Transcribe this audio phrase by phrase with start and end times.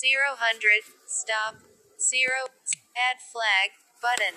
[0.00, 0.80] Zero hundred.
[1.04, 1.60] Stop.
[2.00, 2.48] Zero.
[2.96, 3.76] Add flag.
[4.00, 4.32] Button.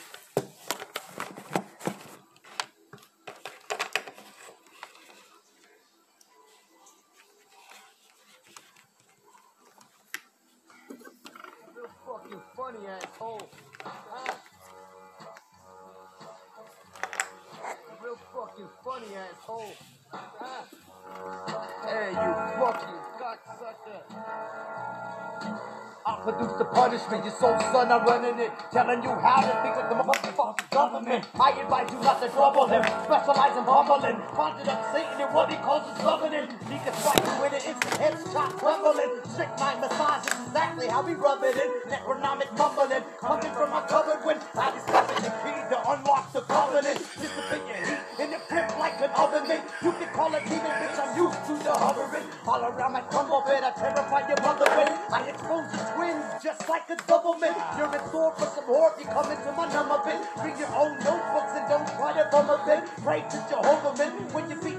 [27.03, 28.51] Punishment, you soul son, I'm running it.
[28.71, 31.25] Telling you how to think with the motherfucking government.
[31.39, 32.83] I advise you not to trouble him.
[33.05, 34.17] Specialize in bumbling.
[34.33, 36.47] Conjured up Satan and what he calls his governing.
[36.69, 39.11] He can strike you with it, It's instant headshot trembling.
[39.33, 41.69] Strict mind massage is exactly how we rub it in.
[41.91, 43.03] Necronomic mumbling.
[43.19, 46.99] Coming from my cupboard when I discovered the key to unlock the covenant.
[47.19, 49.61] Dissipate your heat in the grip like an oven mitt.
[49.81, 52.27] You can call it demon, bitch, I'm used to the hovering.
[52.47, 54.93] All around my tumble bed, I terrify your mother with.
[55.11, 56.22] I expose your twins
[56.57, 57.55] just like a double mint.
[57.77, 60.21] You're in store for some horror, you come into my number bin.
[60.41, 62.81] Bring your own notebooks and don't try to bum a bin.
[63.03, 64.11] Pray to Jehovah, man.
[64.33, 64.72] When you beat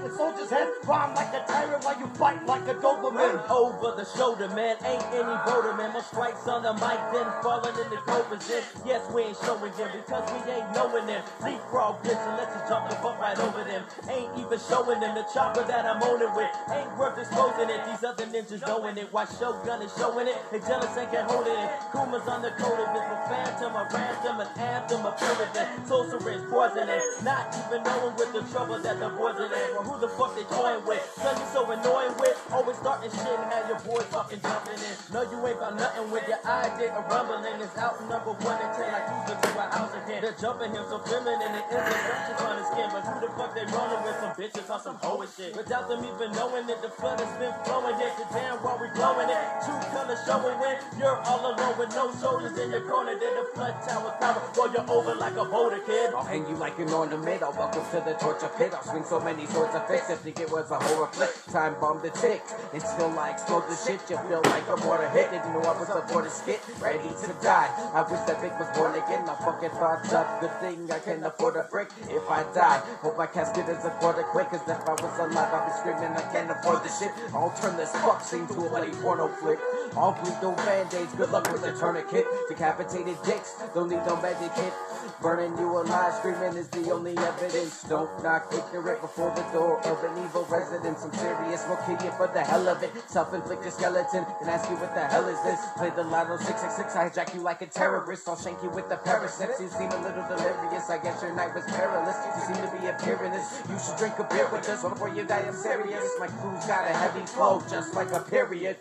[0.55, 3.49] the soldier's rhyme like a tyrant while you fight like a Doberman.
[3.49, 4.77] Over the shoulder, man.
[4.85, 5.91] Ain't any voter, man.
[5.93, 8.63] More strikes on the mic than falling in the position.
[8.85, 11.23] Yes, we ain't showing them because we ain't knowing them.
[11.41, 13.83] Leapfrog bitch and let you jump the fuck right over them.
[14.09, 16.51] Ain't even showing them the chopper that I'm owning with.
[16.71, 17.81] Ain't worth exposing it.
[17.85, 19.11] These other ninjas knowing it.
[19.11, 20.37] Why Shogun is showing it?
[20.51, 21.69] They jealous ain't can hold it.
[21.91, 23.03] Kuma's on the code of it.
[23.05, 25.87] For phantom, a ransom, an anthem, a pyramid.
[25.87, 27.01] Sorceress, poisoning.
[27.23, 29.85] Not even knowing with the trouble that the boys are in.
[29.85, 31.03] Who the fuck they toying with.
[31.19, 32.35] Son, you so annoying with.
[32.51, 34.95] Always starting shit and have your boys fucking jumping in.
[35.11, 37.59] No, you ain't got nothing with your idea of rumbling.
[37.59, 40.21] It's out number one and ten like who's to a house again.
[40.23, 42.87] They're jumping him so feminine and imperfections on his skin.
[42.89, 44.17] But who the fuck they rolling with?
[44.23, 45.55] Some bitches on some hoe shit.
[45.55, 47.95] Without them even knowing it, the flood has been flowing.
[47.99, 49.43] Hit the damn while we blowing it.
[49.67, 53.19] Two colors showing when you're all alone with no shoulders in your corner.
[53.19, 56.15] Then the flood tower power while you're over like a boulder kid.
[56.15, 57.43] I'll hang you like an ornament.
[57.43, 58.73] I'll welcome to the torture pit.
[58.73, 60.09] I'll swing so many swords of fists.
[60.09, 61.31] I think it was a horror flick.
[61.51, 62.41] Time bomb the tick.
[62.73, 63.99] Until I explode the shit.
[64.09, 65.31] You feel like a water hit.
[65.31, 66.61] Didn't know I was aboard a skit.
[66.79, 67.69] Ready to die.
[67.93, 69.25] I wish that Vic was born again.
[69.25, 70.41] My fucking thoughts up.
[70.41, 71.89] Good thing I can afford a brick.
[72.09, 74.49] If I die, hope my casket is a quarter quick.
[74.49, 76.11] Cause if I was alive, I'd be screaming.
[76.15, 77.11] I can't afford this shit.
[77.33, 79.59] I'll turn this fuck scene to a bloody porno flick.
[79.95, 81.13] I'll bleed no band-aids.
[81.15, 82.25] Good luck with the tourniquet.
[82.49, 83.55] Decapitated dicks.
[83.73, 84.73] Don't need no hit.
[85.21, 87.83] Burning you alive, screaming is the only evidence.
[87.83, 91.05] Don't knock ignorant before the door of an evil residence.
[91.05, 92.91] I'm serious, we'll kill you for the hell of it.
[93.07, 95.59] Self-inflicted skeleton, and ask you what the hell is this?
[95.77, 98.27] Play the lotto 666, I hijack you like a terrorist.
[98.27, 99.61] I'll shank you with the parasites.
[99.61, 102.17] You seem a little delirious, I guess your night was perilous.
[102.25, 103.61] You seem to be appearing this.
[103.69, 105.45] You should drink a beer with us before you die.
[105.45, 106.03] I'm serious.
[106.19, 108.77] My crew's got a heavy flow, just like a period.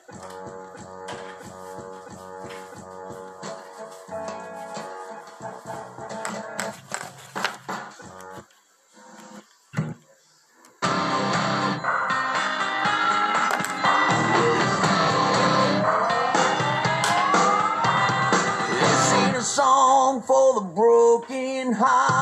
[21.77, 22.14] Broken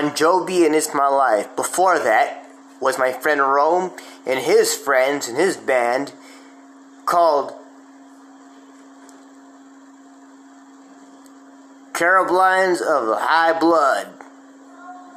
[0.00, 1.56] Bon Jovi and It's My Life.
[1.56, 2.46] Before that
[2.80, 3.90] was my friend Rome
[4.24, 6.12] and his friends and his band
[7.04, 7.52] called
[11.94, 14.06] Carolines of the High Blood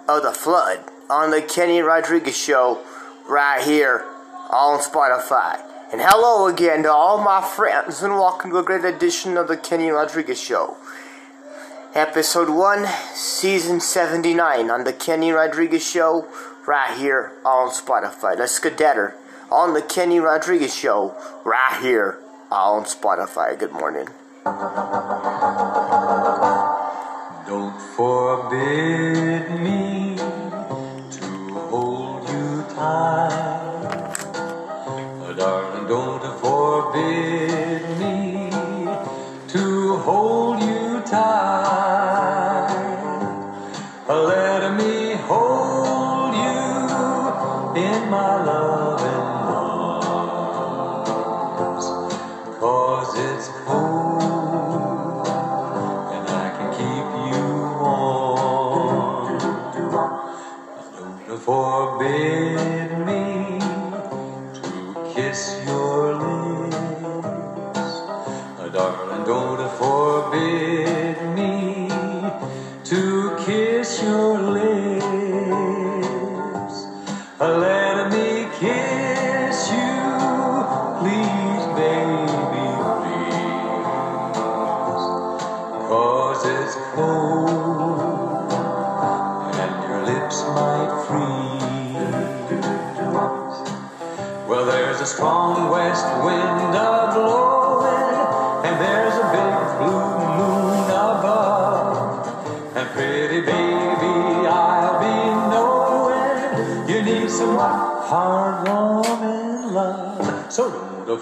[0.10, 0.80] of the Flood
[1.12, 2.84] on the Kenny Rodriguez Show
[3.30, 4.04] right here
[4.50, 5.62] on Spotify.
[5.92, 9.58] And hello again to all my friends and welcome to a great edition of the
[9.58, 10.76] Kenny Rodriguez Show.
[11.94, 16.26] Episode 1, Season 79 on the Kenny Rodriguez Show
[16.66, 18.38] right here on Spotify.
[18.38, 19.14] Let's get better
[19.52, 22.18] on the Kenny Rodriguez Show right here
[22.50, 23.60] on Spotify.
[23.60, 24.08] Good morning.
[27.46, 31.26] Don't forbid me to
[31.68, 34.16] hold you tight.
[35.38, 37.71] Darling, don't forbid
[69.82, 71.01] forbid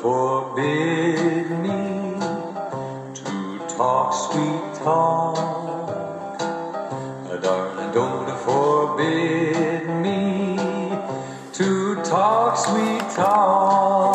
[0.01, 2.15] forbid me
[3.13, 5.35] to talk sweet talk.
[7.41, 10.55] Darling, don't forbid me
[11.53, 14.08] to talk sweet talk.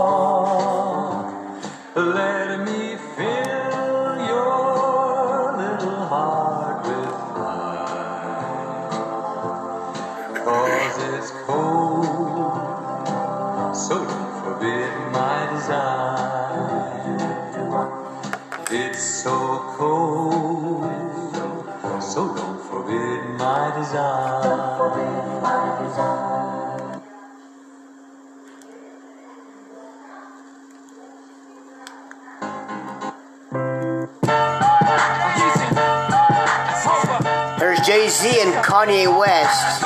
[38.15, 39.83] Z and Kanye West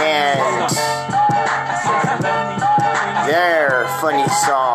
[0.00, 0.70] and
[3.28, 4.69] their funny song.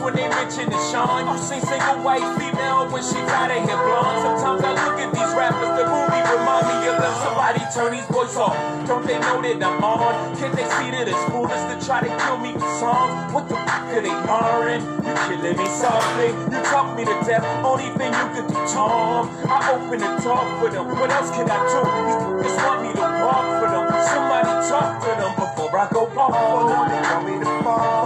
[0.00, 1.26] When they mention the Sean.
[1.26, 4.22] You see single white female when she got her hair blonde.
[4.22, 7.14] Sometimes I look at these rappers, the movie remind me of them.
[7.20, 8.56] Somebody turn these boys off.
[8.86, 10.36] Don't they know that I'm on?
[10.36, 13.32] Can't they see that it's foolish to try to kill me with songs?
[13.34, 14.82] What the fuck are they barring?
[15.02, 16.30] You killing me softly.
[16.52, 17.44] You talk me to death.
[17.64, 19.28] Only thing you can do, Tom.
[19.50, 20.86] I open the talk for them.
[20.94, 21.80] What else can I do?
[21.82, 23.86] These just want me to walk for them.
[24.08, 26.32] Somebody talk to them before I go off
[26.70, 26.82] them.
[26.88, 28.01] They want me to fall.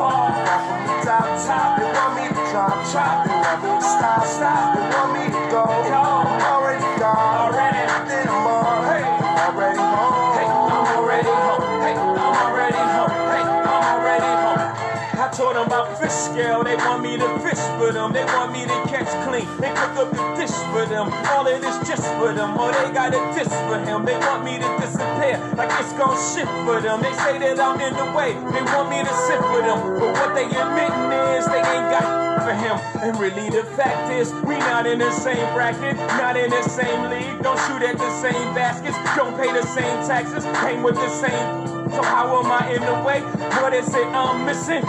[2.69, 2.87] Want
[3.83, 4.77] stop, stop.
[4.77, 5.65] Want me go.
[5.65, 7.53] Already gone.
[7.53, 7.86] Already.
[15.57, 18.13] I told them about fish scale, they want me to fish for them.
[18.13, 21.09] They want me to catch clean and cook up the dish for them.
[21.33, 24.05] All of this just for them, or they got a dish for him.
[24.05, 27.01] They want me to disappear like it's gon' shift for them.
[27.01, 29.81] They say that I'm in the way, they want me to sit for them.
[29.97, 31.09] But what they admitting
[31.41, 32.05] is they ain't got
[32.45, 32.77] for him.
[33.01, 37.09] And really the fact is, we not in the same bracket, not in the same
[37.09, 37.41] league.
[37.41, 41.76] Don't shoot at the same baskets, don't pay the same taxes, hang with the same.
[41.91, 43.21] So how am I in the way?
[43.63, 44.85] What is it I'm missing?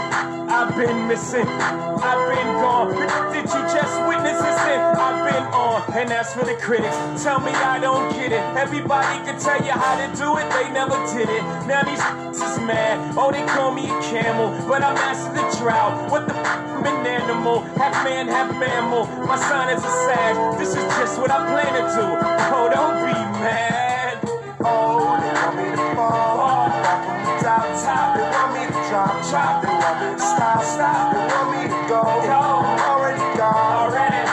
[0.50, 2.90] I've been missing, I've been gone.
[3.32, 4.58] Did you just witness this?
[4.58, 6.96] I've been on, and that's for the critics.
[7.22, 8.40] Tell me I don't get it.
[8.56, 11.42] Everybody can tell you how to do it, they never did it.
[11.68, 12.00] Now these
[12.42, 13.14] is mad.
[13.16, 16.10] Oh, they call me a camel, but I mastered the drought.
[16.10, 16.46] What the f?
[16.78, 19.06] I'm an animal, half man, half mammal.
[19.26, 20.58] My sign is a sag.
[20.58, 22.06] This is just what I plan to do.
[22.56, 23.87] Oh, don't be mad.
[29.28, 29.60] Stop,
[31.52, 33.92] me go, already gone.
[33.92, 34.24] Already.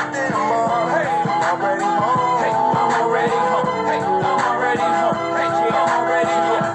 [0.96, 1.12] Hey.
[1.52, 2.40] Already home.
[2.40, 3.86] Hey, I'm already home.
[3.92, 5.20] Hey, I'm already home.
[5.36, 6.72] Hey, I'm already home.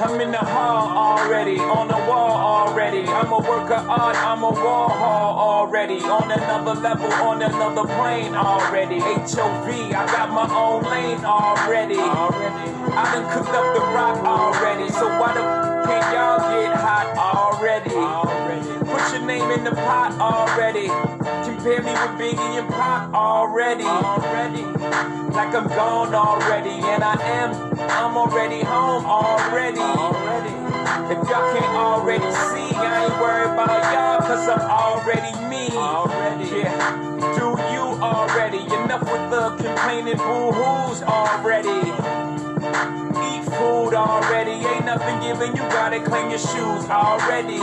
[0.00, 3.04] I'm in the hall already, on the wall already.
[3.04, 6.00] I'm a work I'm a already.
[6.00, 9.00] On another level, on another plane already.
[9.00, 11.98] HOV, I got my own lane already.
[11.98, 12.70] Already.
[12.96, 14.88] I done cooked up the rock already.
[14.88, 17.90] So why the can't y'all get hot already?
[17.90, 18.84] Already.
[18.84, 20.88] Put your name in the pot already.
[21.44, 23.84] Compare me with Biggie and Pop already.
[23.84, 24.62] Already.
[25.32, 26.76] Like I'm gone already.
[26.92, 27.50] And I am.
[27.80, 29.80] I'm already home already.
[29.80, 30.54] Already.
[31.12, 35.72] If y'all can't already see, I ain't worried about y'all, cause I'm already me.
[35.72, 36.48] Already.
[36.60, 37.18] Yeah.
[37.38, 38.58] Do you already?
[38.58, 41.77] Enough with the complaining boo-hoos already.
[43.88, 44.50] Food already.
[44.50, 47.56] Ain't nothing given, you gotta clean your shoes already.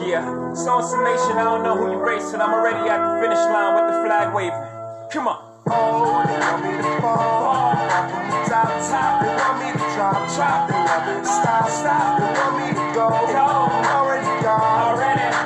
[0.00, 0.54] Yeah.
[0.54, 2.40] So some nation, I don't know who you're racing.
[2.40, 4.64] I'm already at the finish line with the flag waving.
[5.12, 5.44] Come on.
[5.68, 9.20] Oh, they want me to fall, fall from the top, top.
[9.20, 10.68] They want me to drop, drop.
[10.72, 12.16] They want me to stop, stop.
[12.16, 13.44] They want me to go, Go.
[13.92, 14.96] Already gone.
[14.96, 15.37] Already.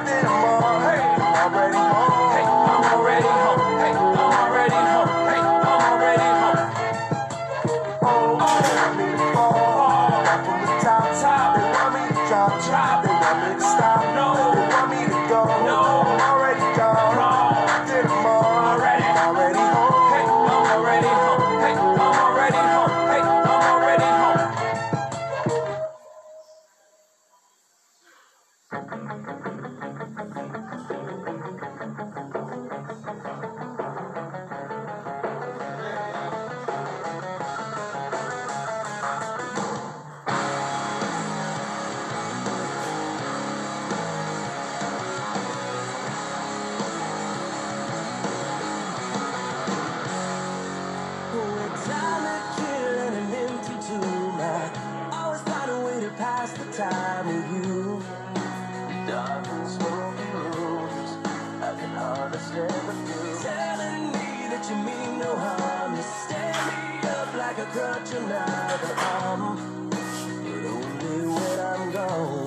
[56.42, 58.02] Pass the time with you.
[59.06, 61.10] Dark and smoky rooms,
[61.62, 63.26] I can hardly stand the view.
[63.46, 68.26] Telling me that you mean no harm, you stand me up like a crutch and
[68.26, 69.42] another arm.
[70.44, 72.41] But only when I'm gone,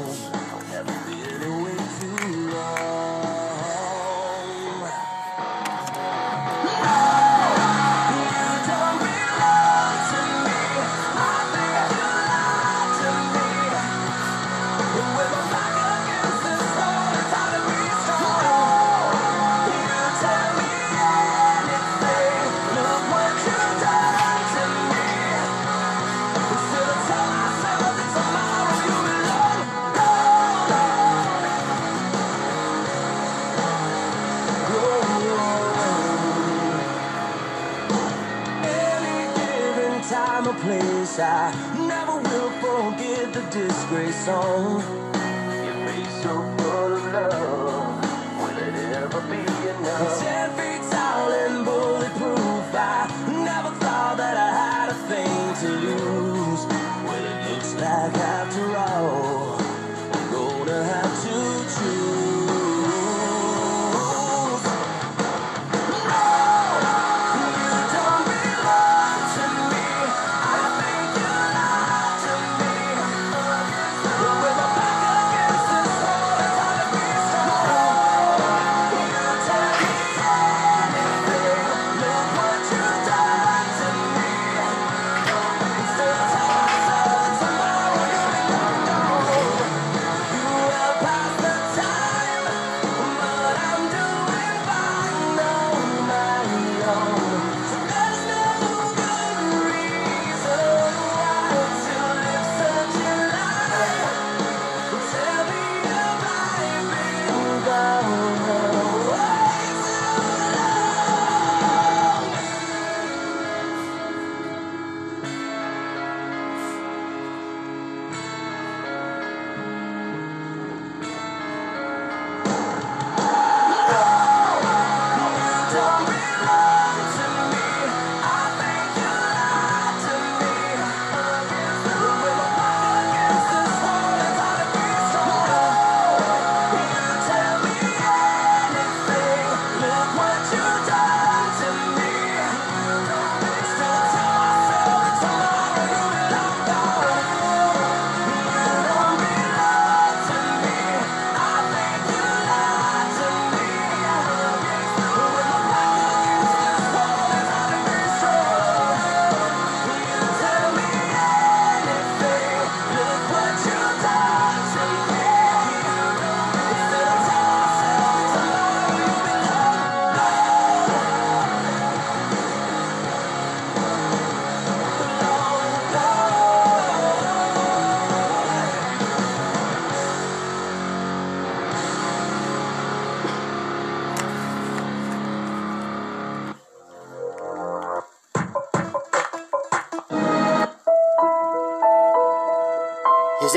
[43.95, 44.94] disgrace song.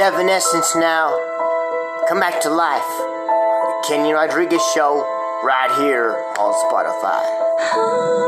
[0.09, 1.11] Evanescence now.
[2.09, 2.81] Come back to life.
[2.81, 5.05] The Kenny Rodriguez Show,
[5.45, 8.28] right here on Spotify.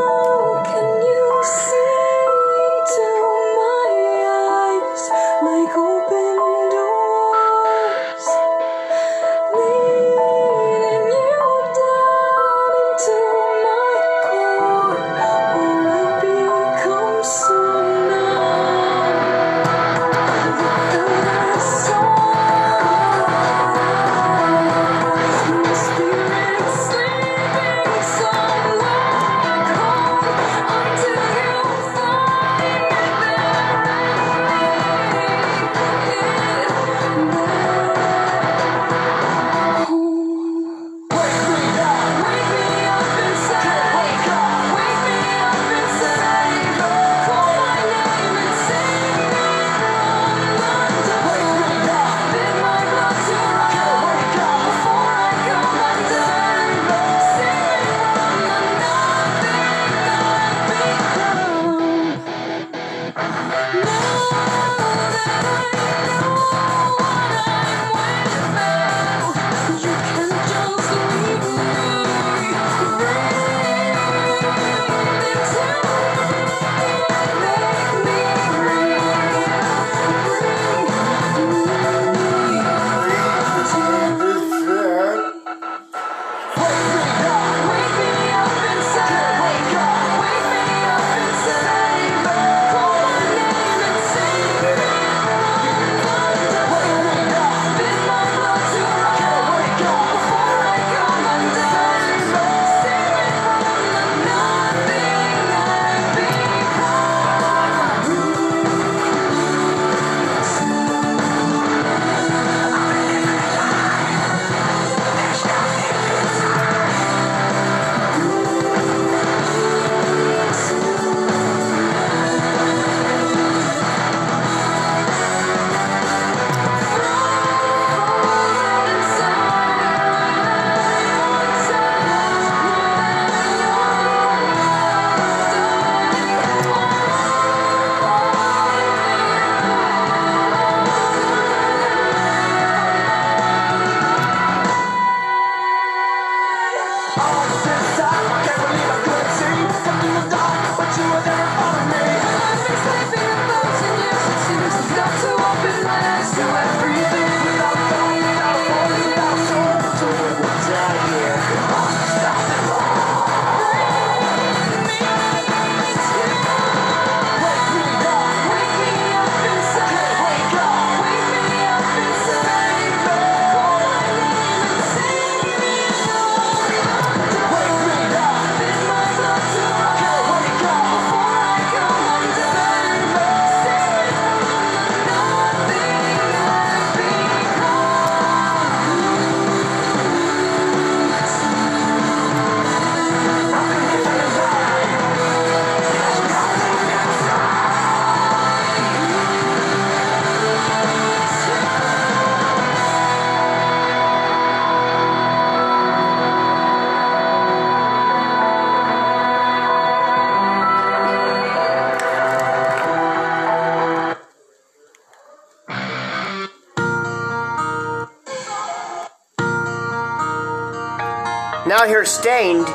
[221.81, 222.67] out here Staind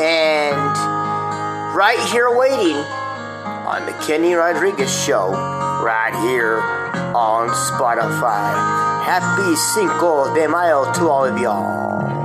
[0.00, 0.56] and
[1.76, 2.76] right here waiting
[3.66, 6.60] on the Kenny Rodriguez show, right here
[7.14, 9.04] on Spotify.
[9.04, 12.23] Happy Cinco de Mayo to all of y'all.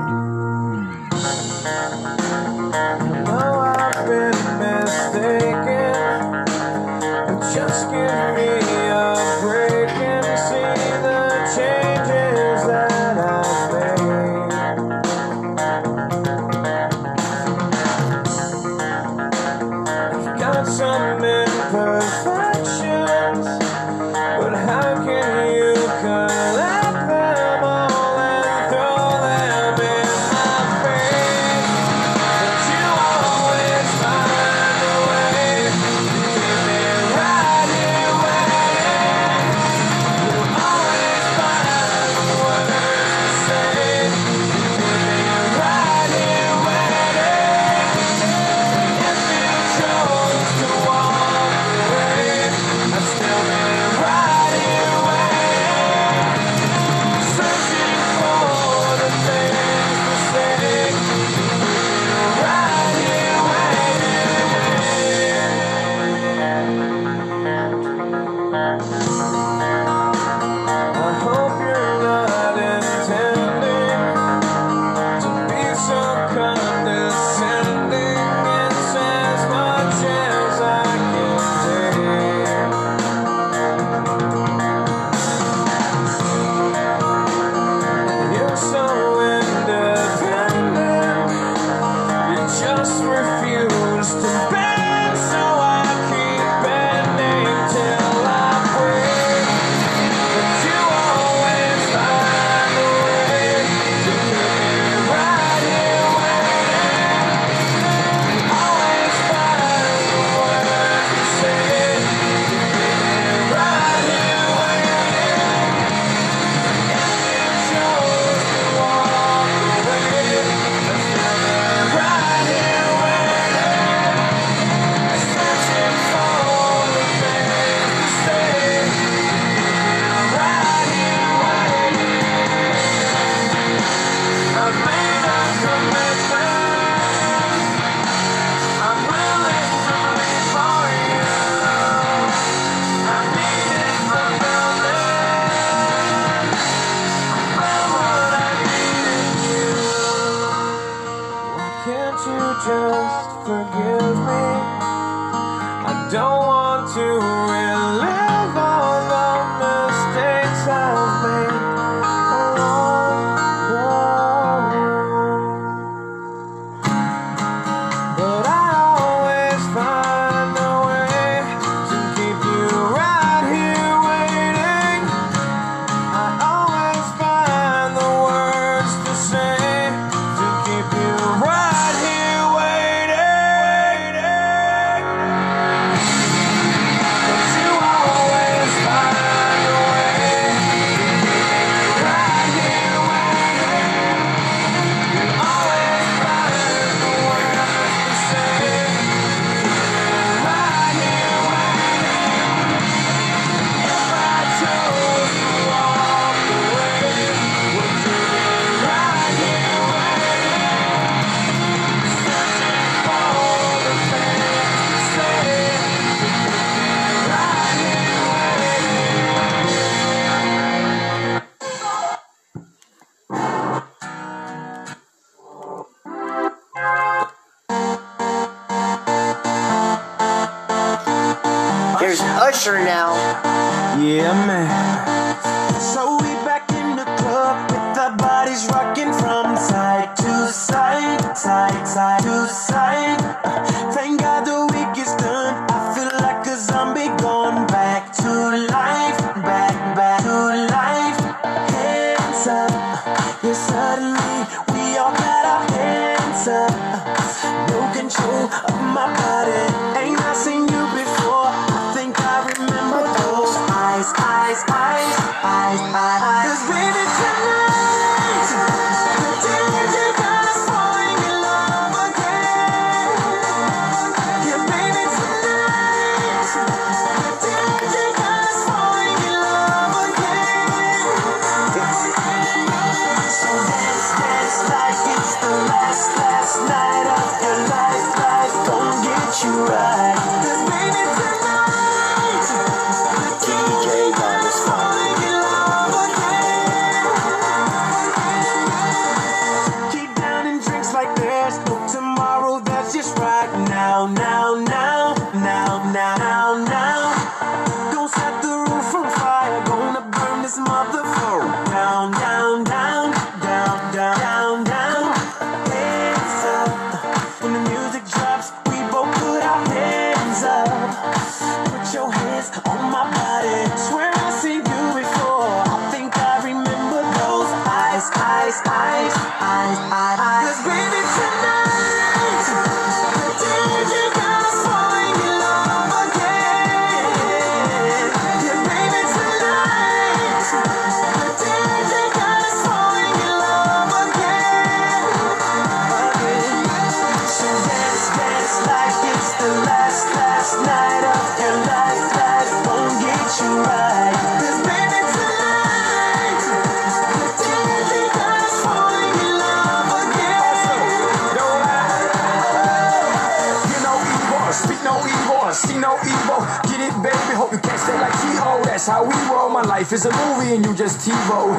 [369.90, 371.50] life is a movie and you just TiVo.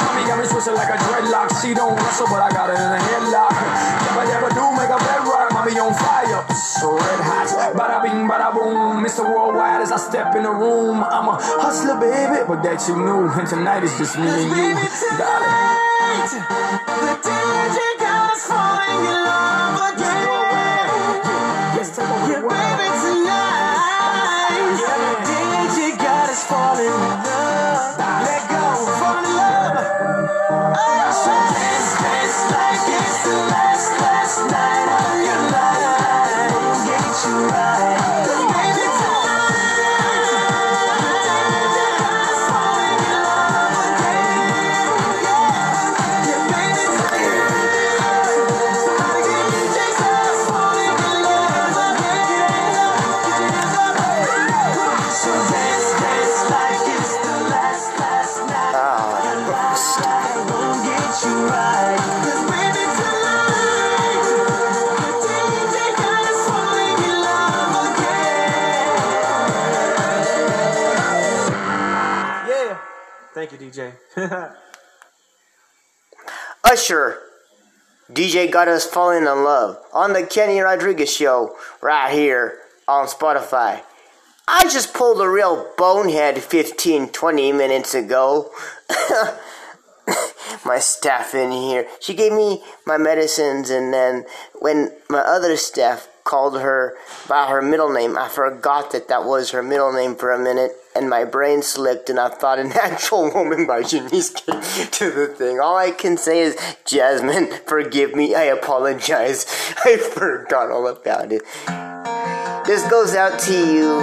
[0.00, 1.52] Mommy got me twisted like a dreadlock.
[1.60, 3.52] She don't wrestle, but I got her in a headlock.
[3.52, 5.52] Never, never do make a bedrock.
[5.52, 7.74] Mommy on fire, so red hot.
[7.76, 9.04] Bada bing, bada boom.
[9.04, 9.24] Mr.
[9.24, 11.04] Worldwide as I step in the room.
[11.04, 13.28] I'm a hustler, baby, but that you knew.
[13.28, 14.72] And tonight is just me and you,
[15.20, 16.32] darling.
[16.32, 21.20] The DJ got us falling in love again.
[21.76, 22.95] Yes, take over.
[73.76, 73.92] DJ.
[76.64, 77.18] Usher.
[78.10, 83.82] DJ got us falling in love on the Kenny Rodriguez show right here on Spotify.
[84.48, 88.50] I just pulled a real bonehead 15, 20 minutes ago.
[90.64, 91.88] my staff in here.
[92.00, 94.24] She gave me my medicines, and then
[94.60, 96.94] when my other staff called her
[97.28, 98.18] by her middle name.
[98.18, 102.10] I forgot that that was her middle name for a minute, and my brain slipped,
[102.10, 105.60] and I thought an actual woman by Janice came to the thing.
[105.60, 108.34] All I can say is, Jasmine, forgive me.
[108.34, 109.46] I apologize.
[109.84, 111.42] I forgot all about it.
[112.66, 114.00] This goes out to you,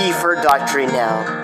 [0.00, 1.41] E for Daughtry now.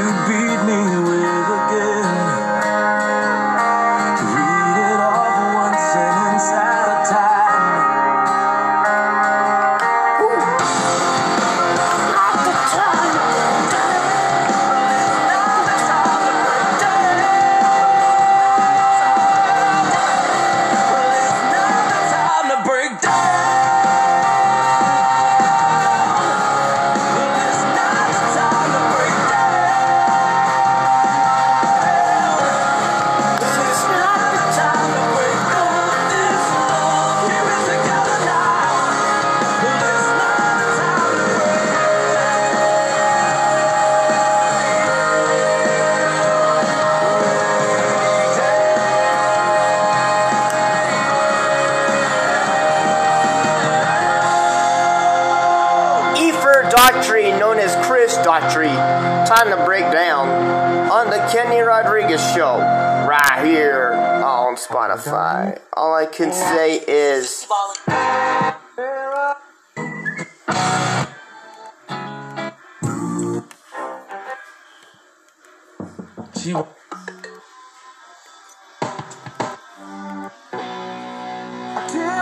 [0.00, 1.39] you beat me with.
[66.20, 67.46] Can say is.
[76.38, 76.52] She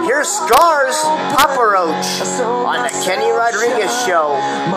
[0.07, 0.95] Here's Scars,
[1.35, 4.31] Papa Roach on the Kenny Rodriguez Show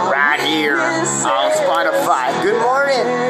[0.09, 2.41] right here on Spotify.
[2.41, 3.21] Good morning.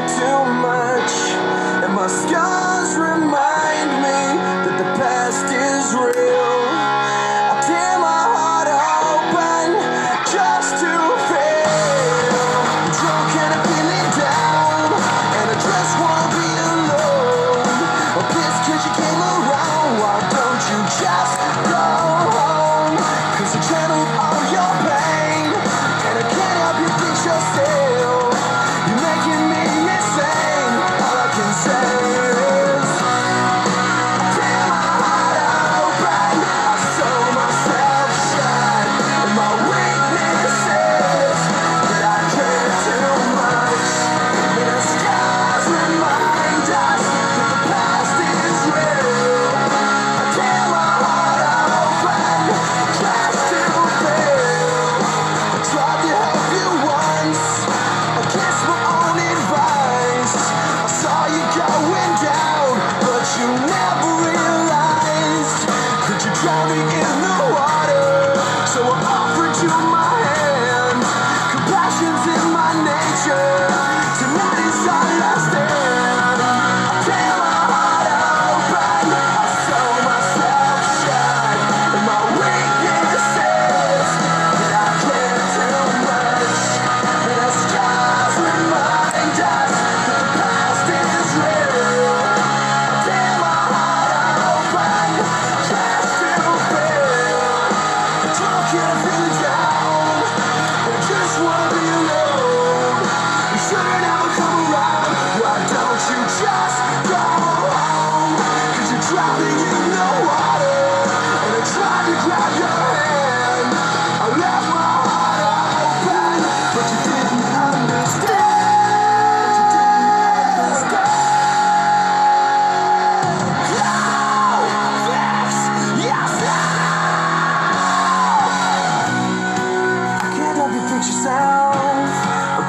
[131.02, 131.76] Fix yourself,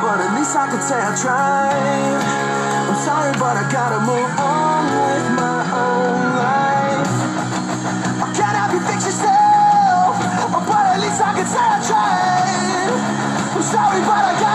[0.01, 2.16] but at least I can say I tried.
[2.89, 7.12] I'm sorry, but I gotta move on with my own life.
[8.24, 10.16] I can't help you fix yourself,
[10.64, 12.93] but at least I can say I tried.
[13.53, 14.51] I'm sorry, but I gotta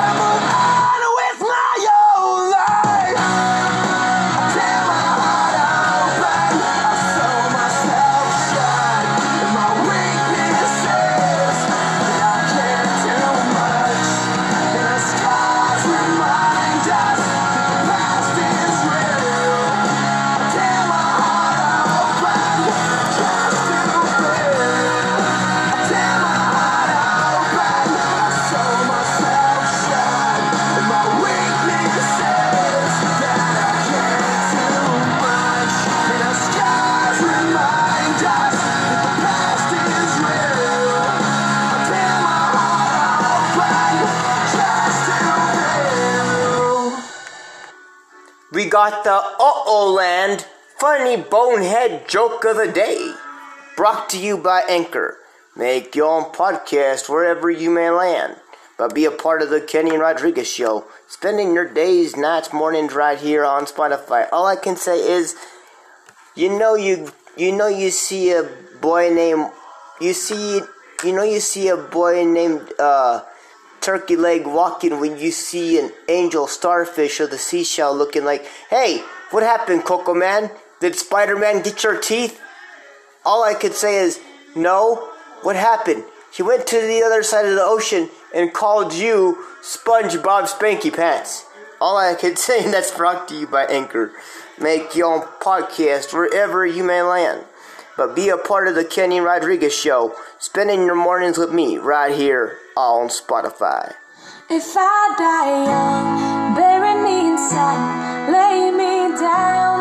[48.77, 50.45] got the Uh Oh Land
[50.77, 53.11] Funny Bonehead Joke of the Day.
[53.75, 55.17] Brought to you by Anchor.
[55.55, 58.35] Make your own podcast wherever you may land.
[58.77, 60.85] But be a part of the Kenny and Rodriguez show.
[61.07, 64.29] Spending your days, nights, mornings right here on Spotify.
[64.31, 65.35] All I can say is
[66.35, 68.43] you know you you know you see a
[68.79, 69.49] boy named
[69.99, 70.61] you see
[71.03, 73.23] you know you see a boy named uh
[73.87, 79.01] turkey leg walking when you see an angel starfish or the seashell looking like hey
[79.31, 80.51] what happened coco man?
[80.81, 82.37] Did spider-man get your teeth?
[83.23, 84.19] All i could say is
[84.57, 85.09] no.
[85.41, 86.03] What happened?
[86.33, 91.45] He went to the other side of the ocean and called you spongebob spanky pants.
[91.79, 94.11] All i could say and that's brought to you by anchor.
[94.59, 97.45] Make your own podcast wherever you may land.
[97.95, 102.13] But be a part of the Kenny Rodriguez show, spending your mornings with me right
[102.13, 103.95] here on Spotify.
[104.51, 109.76] If I die young, bury me in satin, lay me down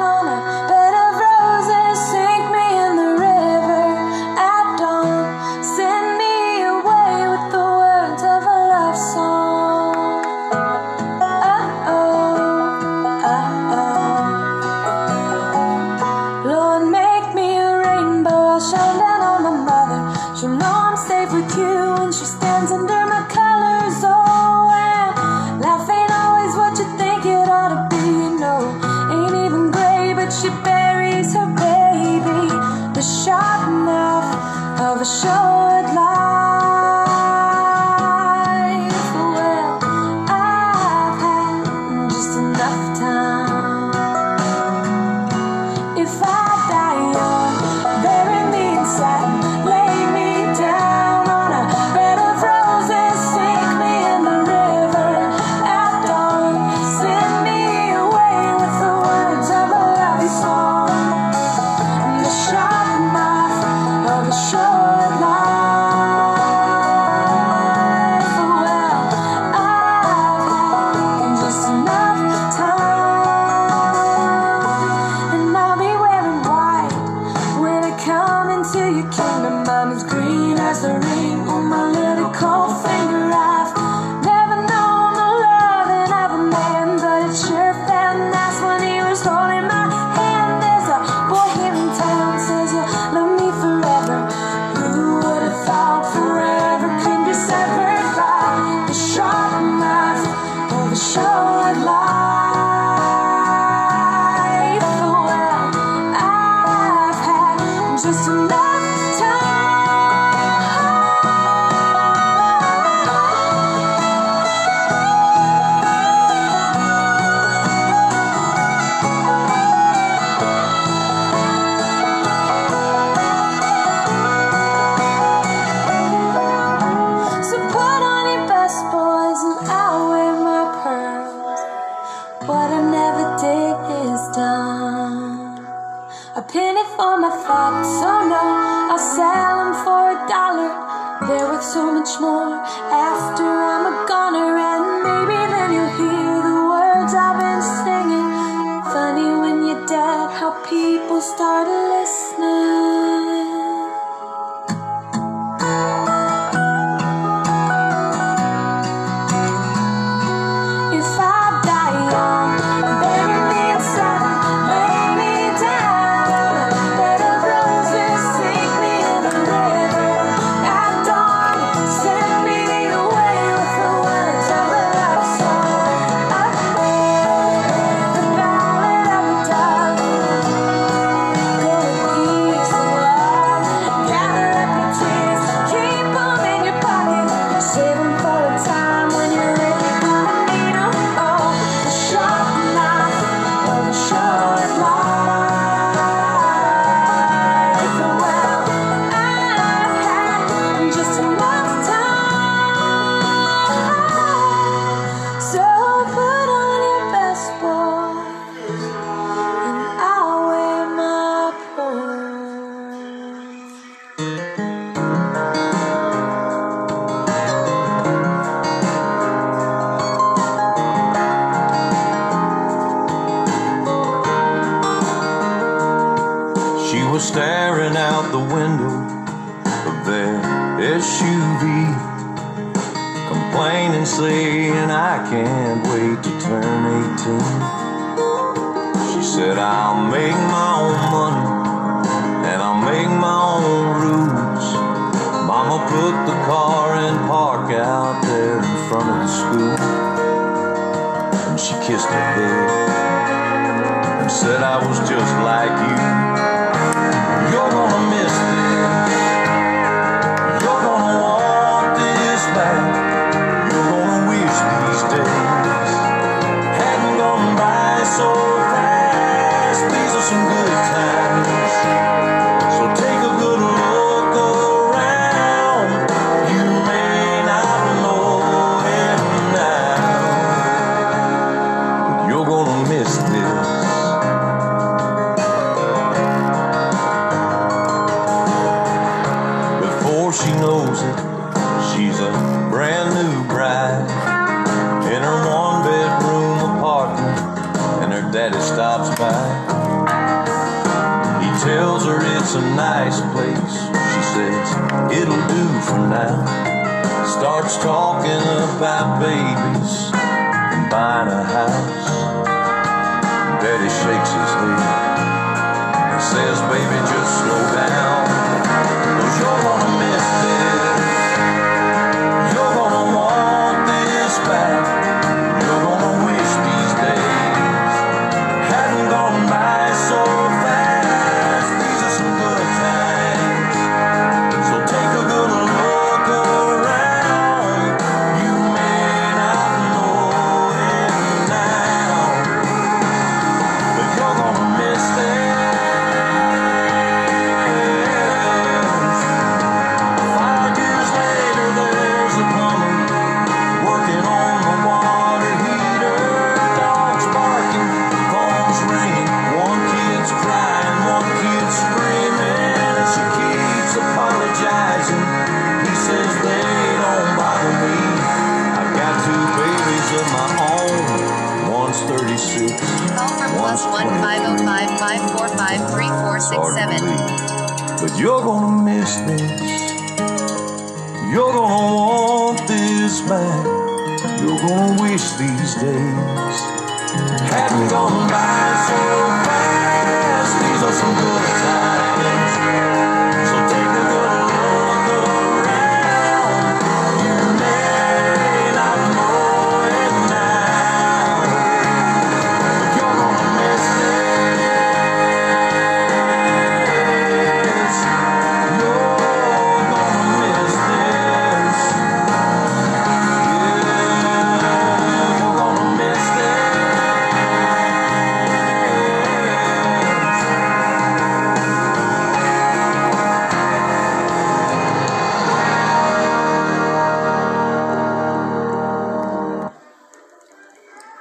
[316.36, 318.05] says, Baby, just slow down.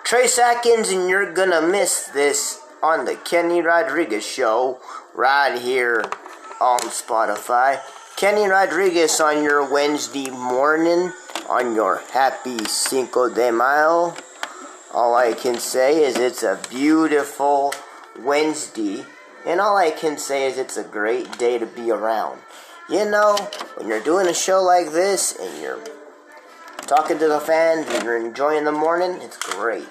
[0.06, 4.80] Trace Adkins, and you're gonna miss this on the Kenny Rodriguez Show
[5.16, 6.06] right here
[6.62, 7.80] on Spotify.
[8.16, 11.12] Kenny Rodriguez on your Wednesday morning
[11.50, 14.14] on your happy Cinco de Mayo.
[14.94, 17.74] All I can say is it's a beautiful
[18.20, 19.08] Wednesday,
[19.44, 22.42] and all I can say is it's a great day to be around.
[22.90, 23.38] You know,
[23.78, 25.84] when you're doing a show like this and you're
[26.86, 29.88] talking to the fans and you're enjoying the morning, it's great.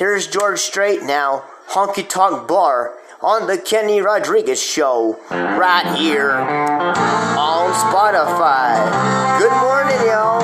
[0.00, 7.70] Here's George Strait now, Honky Tonk Bar on the Kenny Rodriguez Show, right here on
[7.74, 8.80] Spotify.
[9.38, 10.40] Good morning, y'all.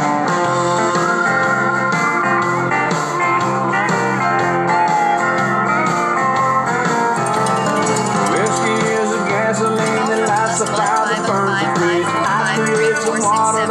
[10.58, 10.76] The
[12.74, 13.66] creates some water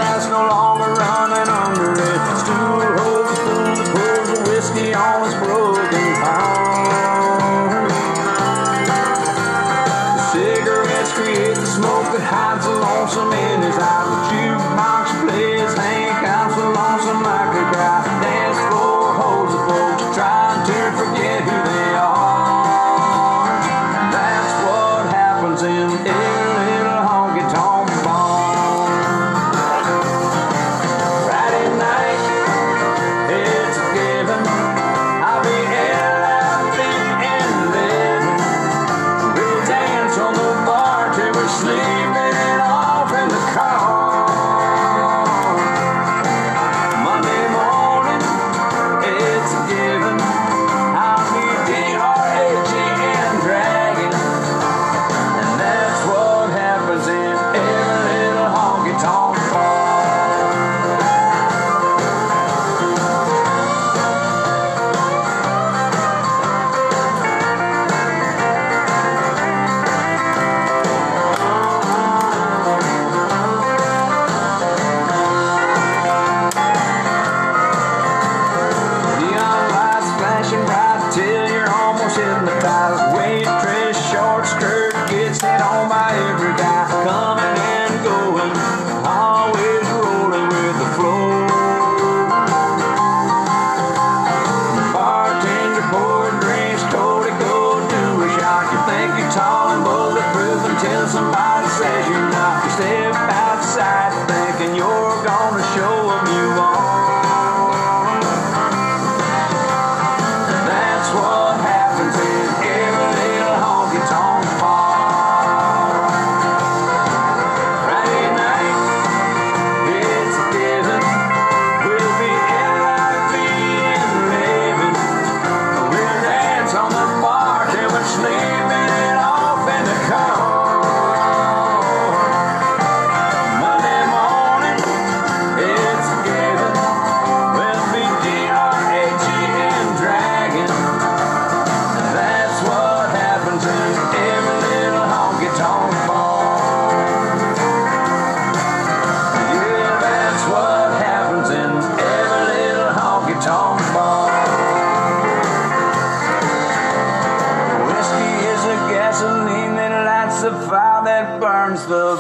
[161.26, 162.16] that burns the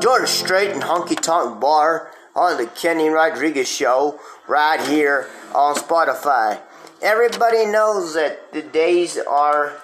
[0.00, 6.60] George Strait and Honky Tonk Bar on the Kenny Rodriguez Show right here on Spotify.
[7.00, 9.80] Everybody knows that the days are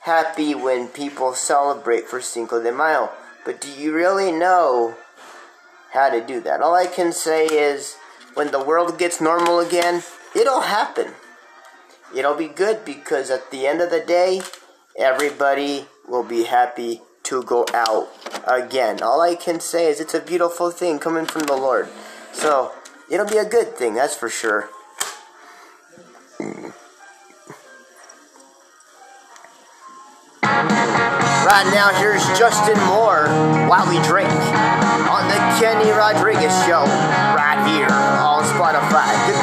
[0.00, 3.10] happy when people celebrate for Cinco de Mayo,
[3.44, 4.96] but do you really know
[5.92, 6.62] how to do that?
[6.62, 7.96] All I can say is
[8.34, 10.02] when the world gets normal again,
[10.34, 11.12] it'll happen.
[12.16, 14.40] It'll be good because at the end of the day,
[14.98, 18.08] everybody will be happy to go out
[18.48, 19.02] again.
[19.02, 21.88] All I can say is it's a beautiful thing coming from the Lord.
[22.32, 22.72] So,
[23.10, 24.70] it'll be a good thing, that's for sure.
[31.46, 33.28] Right now, here's Justin Moore
[33.68, 34.32] while we drink
[35.06, 36.84] on the Kenny Rodriguez Show,
[37.36, 39.35] right here on Spotify.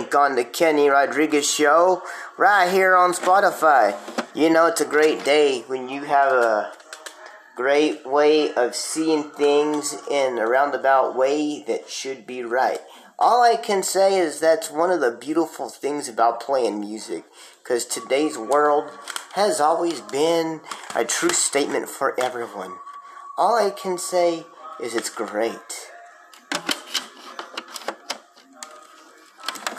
[0.00, 2.02] Drink on the Kenny Rodriguez Show,
[2.38, 3.94] right here on Spotify.
[4.34, 6.72] You know, it's a great day when you have a
[7.54, 12.80] great way of seeing things in a roundabout way that should be right.
[13.18, 17.24] All I can say is that's one of the beautiful things about playing music,
[17.62, 18.90] because today's world
[19.34, 20.62] has always been
[20.96, 22.76] a true statement for everyone.
[23.36, 24.46] All I can say
[24.82, 25.89] is it's great.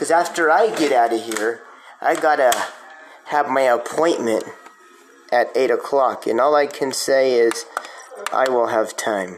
[0.01, 1.61] Because after I get out of here,
[2.01, 2.51] I gotta
[3.25, 4.43] have my appointment
[5.31, 6.25] at 8 o'clock.
[6.25, 7.67] And all I can say is
[8.33, 9.37] I will have time.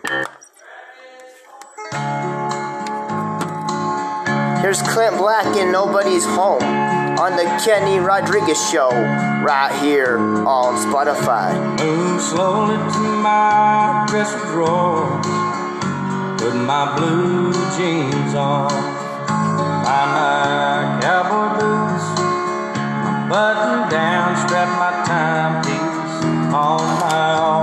[4.61, 6.63] Here's Clint Black in Nobody's Home
[7.19, 8.89] on the Kenny Rodriguez Show
[9.43, 11.51] right here on Spotify.
[11.77, 15.21] Move slowly to my dresser drawer.
[16.37, 19.02] Put my blue jeans on.
[19.93, 22.07] Buy my cowboy boots.
[23.05, 27.62] My button down, strap my timepiece on my arm.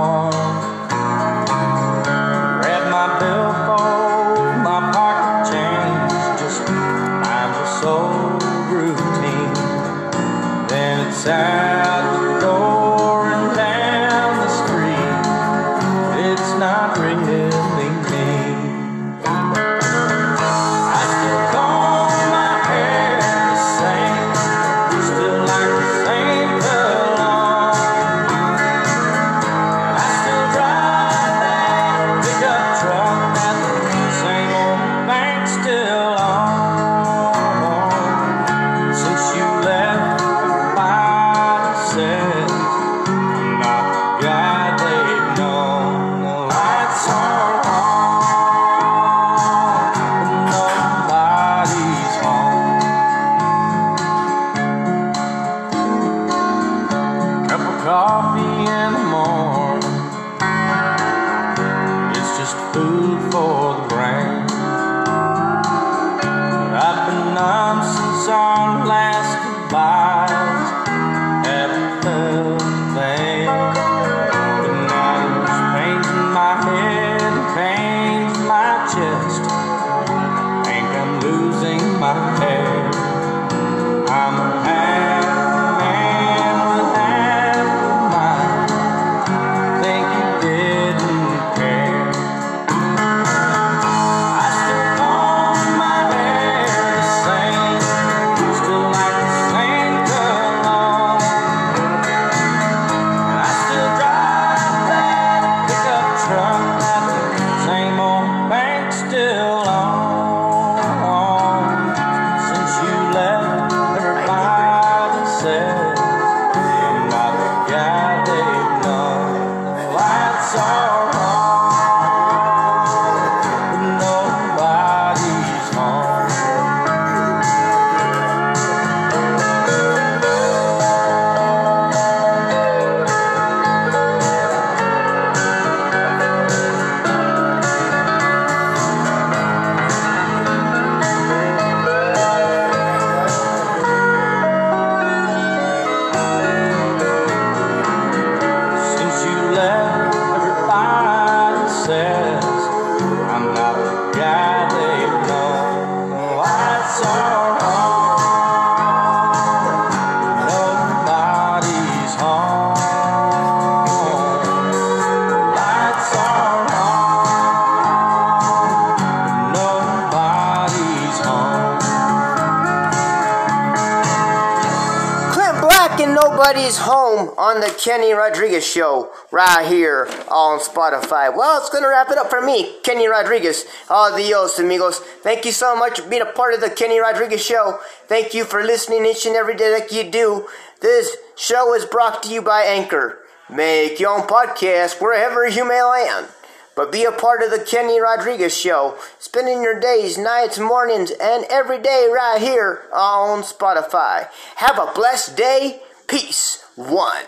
[177.77, 181.35] Kenny Rodriguez Show right here on Spotify.
[181.35, 183.65] Well, it's going to wrap it up for me, Kenny Rodriguez.
[183.89, 184.99] Adios, amigos.
[184.99, 187.79] Thank you so much for being a part of the Kenny Rodriguez Show.
[188.07, 190.47] Thank you for listening each and every day like you do.
[190.81, 193.19] This show is brought to you by Anchor.
[193.49, 196.27] Make your own podcast wherever you may land.
[196.75, 201.45] But be a part of the Kenny Rodriguez Show, spending your days, nights, mornings, and
[201.49, 204.29] every day right here on Spotify.
[204.55, 205.81] Have a blessed day.
[206.07, 206.63] Peace.
[206.75, 207.25] One.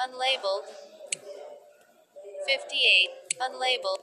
[0.00, 0.66] Unlabeled.
[2.46, 3.10] 58.
[3.40, 3.98] Unlabeled.